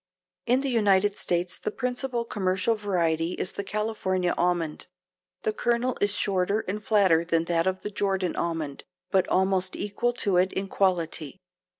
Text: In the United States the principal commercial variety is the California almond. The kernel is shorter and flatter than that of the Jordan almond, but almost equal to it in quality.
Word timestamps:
In 0.47 0.61
the 0.61 0.69
United 0.69 1.15
States 1.15 1.59
the 1.59 1.69
principal 1.69 2.25
commercial 2.25 2.73
variety 2.73 3.33
is 3.33 3.51
the 3.51 3.63
California 3.63 4.33
almond. 4.35 4.87
The 5.43 5.53
kernel 5.53 5.95
is 6.01 6.17
shorter 6.17 6.61
and 6.61 6.83
flatter 6.83 7.23
than 7.23 7.43
that 7.45 7.67
of 7.67 7.81
the 7.81 7.91
Jordan 7.91 8.35
almond, 8.35 8.83
but 9.11 9.27
almost 9.27 9.75
equal 9.75 10.13
to 10.13 10.37
it 10.37 10.53
in 10.53 10.69
quality. 10.69 11.39